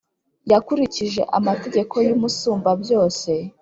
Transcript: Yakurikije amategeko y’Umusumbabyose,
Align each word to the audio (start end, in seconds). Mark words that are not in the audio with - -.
Yakurikije 0.51 1.21
amategeko 1.37 1.95
y’Umusumbabyose, 2.07 3.33